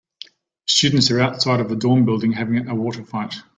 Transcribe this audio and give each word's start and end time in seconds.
Students 0.65 1.11
are 1.11 1.19
outside 1.21 1.59
of 1.59 1.71
a 1.71 1.75
dorm 1.75 2.05
building 2.05 2.31
having 2.31 2.67
a 2.67 2.73
water 2.73 3.03
fight. 3.05 3.35